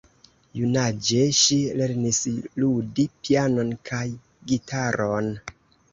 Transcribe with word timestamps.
Junaĝe 0.59 1.19
ŝi 1.39 1.57
lernis 1.81 2.21
ludi 2.63 3.07
pianon 3.27 3.73
kaj 3.91 4.03
gitaron. 4.53 5.29